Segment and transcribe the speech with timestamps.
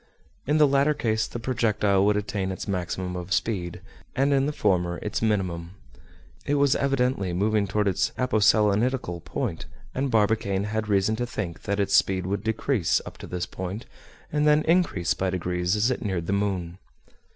[0.47, 3.81] In the latter case, the projectile would attain its maximum of speed;
[4.15, 5.75] and in the former its minimum.
[6.43, 11.79] It was evidently moving toward its aposelenitical point; and Barbicane had reason to think that
[11.79, 13.85] its speed would decrease up to this point,
[14.31, 16.79] and then increase by degrees as it neared the moon.